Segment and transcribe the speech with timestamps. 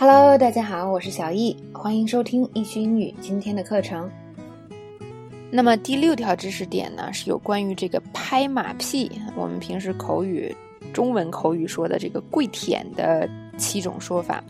[0.00, 4.08] Hello，大家好，我是小易，欢迎收听易学英语今天的课程。
[5.50, 10.54] 那么第六条知识点呢，是有关于这个拍马屁，我们平时口语、
[10.92, 14.40] 中文口语说的这个跪舔的七种说法。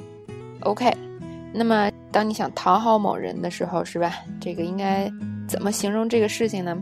[0.60, 0.94] OK，
[1.54, 4.16] 那么当你想讨好某人的时候，是吧？
[4.38, 5.10] 这个应该
[5.48, 6.76] 怎么形容这个事情呢？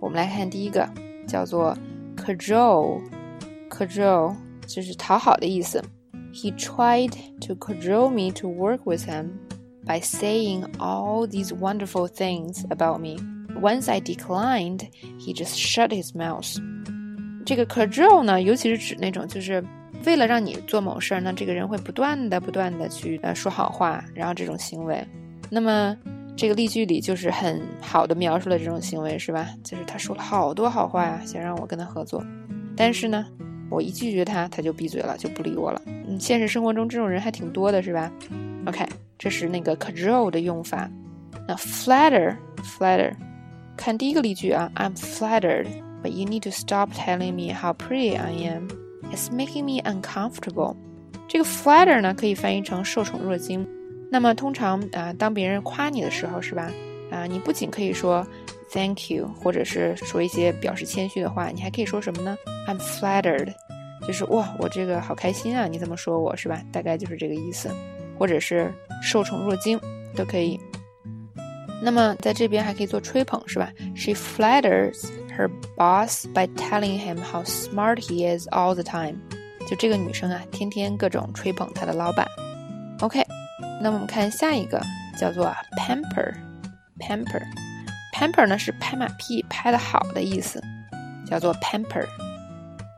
[0.00, 0.84] 我们来看第一个，
[1.28, 1.72] 叫做
[2.16, 4.34] cajole，cajole
[4.66, 5.80] 就是讨好的意思。
[6.32, 9.30] He tried to cajole me to work with him
[9.84, 13.16] by saying all these wonderful things about me.
[13.60, 14.86] Once I declined,
[15.18, 16.56] he just shut his mouth.
[17.44, 19.64] 这个 cajole 呢，尤其是指那种就是
[20.04, 25.02] 为了让你做某事儿，那这个人会不断的、不断的去呃说好话，然后这种行为。
[25.50, 25.96] 那么
[26.36, 29.48] 这个例句里就是很好的描述了这种行为，是吧？
[29.64, 32.22] 就是他说了好多好话呀，想让我跟他合作，
[32.76, 33.26] 但是呢。
[33.70, 35.82] 我一拒绝他，他就闭嘴了，就不理我了。
[35.86, 38.10] 嗯，现实生活中这种人还挺多的，是吧
[38.66, 38.86] ？OK，
[39.18, 40.90] 这是那个 cajole 的用法。
[41.46, 43.12] 那 flatter，flatter，
[43.76, 48.68] 看第一个例句啊，I'm flattered，but you need to stop telling me how pretty I am.
[49.12, 50.76] It's making me uncomfortable.
[51.26, 53.66] 这个 flatter 呢，可以翻译成受宠若惊。
[54.10, 56.70] 那么通常啊，当别人夸你的时候，是吧？
[57.10, 58.26] 啊，你不仅可以说。
[58.70, 63.54] Thank you，或者是说一些表示谦虚的话，你还可以说什么呢？I'm flattered，
[64.06, 65.66] 就是哇，我这个好开心啊！
[65.66, 66.62] 你怎么说我是吧？
[66.70, 67.70] 大概就是这个意思，
[68.18, 68.70] 或者是
[69.02, 69.80] 受宠若惊
[70.14, 70.60] 都可以。
[71.82, 75.02] 那么在这边还可以做吹捧是吧？She flatters
[75.34, 79.14] her boss by telling him how smart he is all the time。
[79.66, 82.28] 就这个女生啊，天天各种吹捧她的老板。
[83.00, 83.24] OK，
[83.80, 84.78] 那么我们看下一个，
[85.18, 85.46] 叫做
[85.78, 86.47] pamper，pamper。
[87.00, 90.62] Pamper，pamper 呢是拍马屁拍的好的意思，
[91.26, 92.04] 叫做 pamper。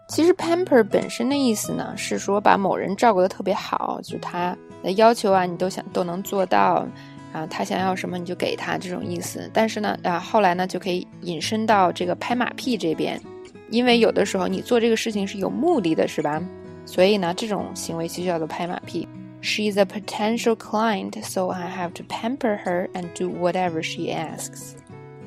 [0.08, 6.86] 其实 pamper 本身的意思呢是说把某人照顾的特别好，就他的要求啊你都想都能做到，
[7.32, 9.48] 啊他想要什么你就给他这种意思。
[9.54, 13.20] 但是呢啊后来呢就可以引申到这个拍马屁这边，
[13.68, 16.42] 因为有的时候你做这个事情是有目的的，是吧？
[16.84, 19.06] 所以呢这种行为其实叫做拍马屁。
[19.42, 24.74] She's a potential client, so I have to pamper her and do whatever she asks.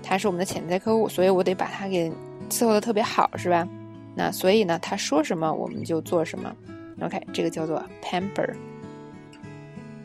[0.04, 2.12] 她是我们的潜在客户，所以我得把她给
[2.50, 3.68] 伺候的特别好，是吧？
[4.16, 6.56] 那所以呢，她说什么我们就做什么。
[7.02, 8.54] OK，这个叫做 pamper。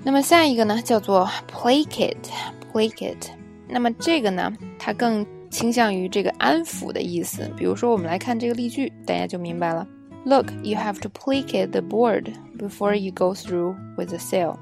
[0.02, 3.28] 那么下一个呢，叫做 placate，placate。
[3.68, 7.50] 那么这个呢，它更倾向于这个安抚的意思。
[7.58, 9.86] 比如说，我们来看这个例句，大家就明白了。
[10.28, 14.56] Look, you have to placate the board before you go through with the sale。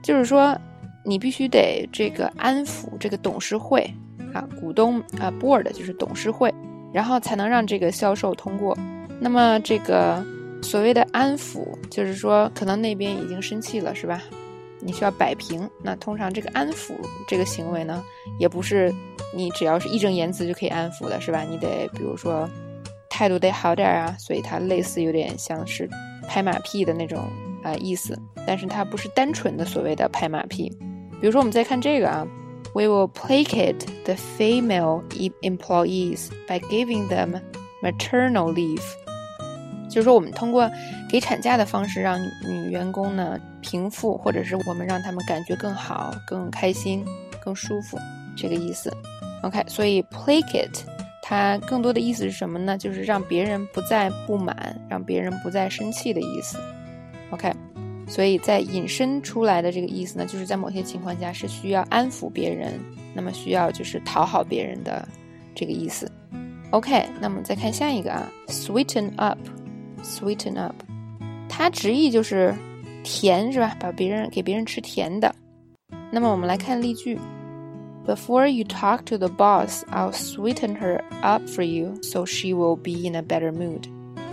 [0.00, 0.56] 就是说，
[1.04, 3.92] 你必须得这个安抚这个董事会。
[4.32, 6.54] 啊，股东啊，board 就是董事会，
[6.92, 8.78] 然后才能让这个销售通过。
[9.18, 10.24] 那么这个
[10.62, 14.22] 所谓的安抚，就是说可能那边已经生气了，是吧？
[14.80, 15.68] 你需要摆平。
[15.82, 16.92] 那通常这个安抚
[17.26, 18.04] 这个行为呢，
[18.38, 18.94] 也不是
[19.34, 21.42] 你只要是义正言辞就可以安抚的，是吧？
[21.42, 22.48] 你得比如说
[23.18, 25.90] 态度得好点啊，所以它类似有点像是
[26.28, 27.18] 拍马屁的那种
[27.64, 30.68] 啊意思，但是它不是单纯的所谓的拍马屁。
[31.20, 32.24] 比如说我们再看这个啊。
[32.74, 35.02] We will placate the female
[35.42, 37.40] employees by giving them
[37.82, 38.82] maternal leave。
[39.88, 40.70] 就是说，我们通过
[41.08, 47.02] 给产假的方式，让女员工呢平复，或者是我们让他们感觉更好、更开心、
[47.40, 47.98] 更舒服，
[48.36, 48.94] 这个意思。
[49.42, 50.80] OK，所以 placate
[51.28, 52.78] 它更多的意思是什么呢？
[52.78, 56.58] 就是让别人不再不满，让别人不再生气的意思。
[57.28, 57.52] OK。
[58.06, 62.72] 所以在引申出来的这个意思呢，就是在某些情况下是需要安抚别人，
[63.12, 65.06] 那么需要就是讨好别人的
[65.54, 66.10] 这个意思。
[66.70, 70.74] OK，那么再看下一个啊，sweeten up，sweeten up，
[71.50, 72.54] 它直译就是
[73.04, 73.76] 甜是吧？
[73.78, 75.34] 把别人给别人吃甜的。
[76.10, 77.18] 那么我们来看例句
[78.08, 83.06] ：Before you talk to the boss, I'll sweeten her up for you, so she will be
[83.06, 83.82] in a better mood。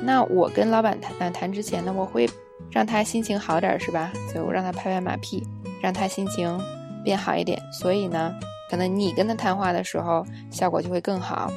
[0.01, 2.29] 那我跟老板谈谈之前呢，我会。
[2.71, 4.11] 让他心情好点是吧？
[4.31, 5.41] 所以我让他拍拍马屁，
[5.81, 6.59] 让他心情
[7.05, 7.57] 变好一点。
[7.71, 8.33] 所以呢，
[8.69, 11.49] 可能你跟他谈话的时候效果就会更好。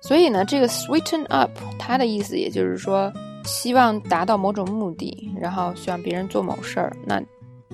[0.00, 3.12] 所以呢，这个 sweeten up，它的意思也就是说，
[3.44, 6.92] 希望达到某种目的，然后希望别人做某事儿。
[7.04, 7.22] 那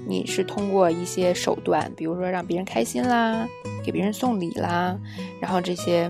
[0.07, 3.47] 你是通过一些手段，比如说让别人开心啦，
[3.85, 4.97] 给别人送礼啦，
[5.41, 6.09] 然后这些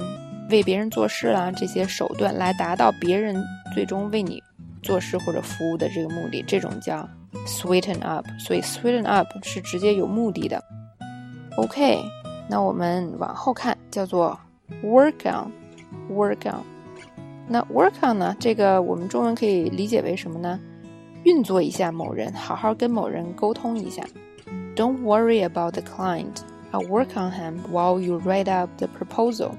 [0.50, 3.36] 为别人做事啦，这些手段来达到别人
[3.74, 4.42] 最终为你。
[4.80, 7.06] 做事或者服务的这个目的，这种叫
[7.46, 10.62] sweeten up，所以 sweeten up 是直接有目的的。
[11.56, 12.00] OK，
[12.48, 14.38] 那我们往后看，叫做
[14.84, 16.62] work on，work on。
[17.48, 18.36] 那 work on 呢？
[18.38, 20.58] 这个我们中文可以理解为什么呢？
[21.24, 24.02] 运作一下某人，好好跟某人沟通一下。
[24.74, 26.42] Don't worry about the client.
[26.70, 29.50] I'll work on him while you write up the proposal.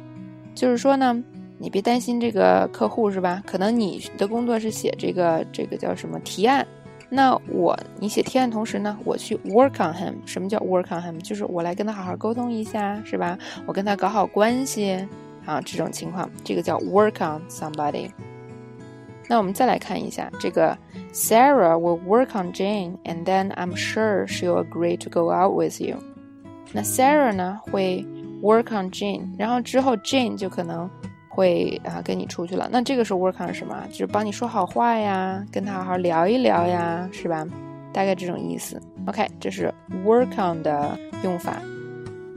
[0.56, 1.22] 就是说呢，
[1.58, 3.44] 你别担心这个客户是吧？
[3.46, 6.66] 可能你的工作是写这个这个叫什么提案，
[7.10, 10.14] 那我你写提案同时呢，我去 work on him。
[10.26, 11.20] 什么叫 work on him？
[11.22, 13.38] 就是我来跟他好好沟通一下，是吧？
[13.66, 15.08] 我跟他搞好关系
[15.46, 18.10] 啊，这种情况，这个叫 work on somebody。
[19.30, 20.76] 那我们再来看一下这个
[21.14, 25.80] Sarah will work on Jane, and then I'm sure she'll agree to go out with
[25.80, 25.98] you。
[26.74, 28.04] 那 Sarah 呢会
[28.42, 30.90] work on Jane，然后之后 Jane 就可能
[31.30, 32.68] 会啊跟你出去了。
[32.72, 33.86] 那这个时候 work on 什么？
[33.92, 37.46] 就是帮你说好话呀，跟他好好聊一聊呀，是吧？
[37.94, 38.82] 大概这种意思。
[39.06, 39.72] OK，这是
[40.04, 41.62] work on 的用法。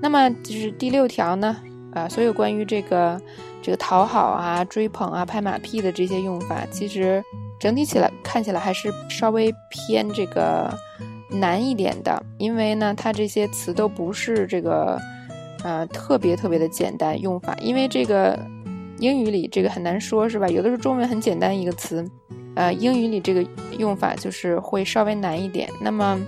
[0.01, 1.57] 那么就是第六条呢，
[1.93, 3.21] 啊，所有关于这个。
[3.65, 7.23] 这个讨好啊、追捧啊、拍马屁的这些用法，其实
[7.61, 10.69] 整体起来看起来还是稍微偏这个
[11.31, 15.01] 难一点的，因为呢，它这些词都不是这个
[15.63, 18.37] 呃特别特别的简单用法，因为这个
[18.99, 20.49] 英语里这个很难说，是吧？
[20.49, 22.05] 有的时候中文很简单一个词，
[22.57, 23.47] 呃，英语里这个
[23.79, 25.71] 用法就是会稍微难一点。
[25.81, 26.21] 那么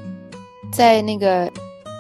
[0.71, 1.51] 在那个。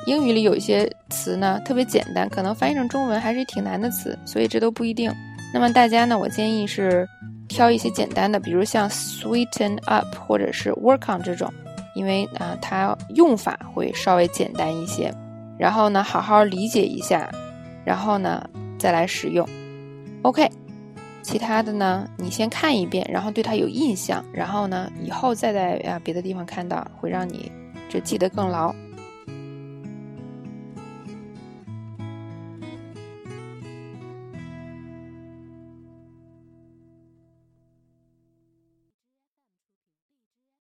[0.06, 5.12] 英语里有一些词呢特别简单，可能翻译成中文还是挺难的词，所以这都不一定。
[5.52, 7.08] 那么大家呢，我建议是
[7.48, 11.50] 挑一些简单的，比如像 sweeten up 或者是 work on 这种，
[11.94, 15.12] 因为啊它用法会稍微简单一些。
[15.56, 17.30] 然后呢，好好理解一下，
[17.84, 18.44] 然后呢
[18.78, 19.48] 再来使用。
[20.22, 20.50] OK，
[21.22, 27.50] 其他的呢你先看一遍，然后对它有印象，然后呢以后再在啊别的地方看到，会让你
[27.88, 28.74] 就记得更牢。